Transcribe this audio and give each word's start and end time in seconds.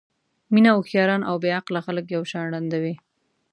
مینه 0.53 0.69
هوښیاران 0.75 1.21
او 1.29 1.35
بې 1.43 1.49
عقله 1.59 1.79
خلک 1.87 2.05
یو 2.15 2.23
شان 2.31 2.45
ړندوي. 2.53 2.95